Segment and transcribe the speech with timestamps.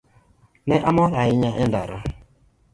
[0.67, 1.97] Ne amor ahinya e ndara.